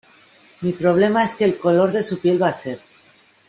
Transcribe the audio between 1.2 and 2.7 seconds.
es que el color de su piel va a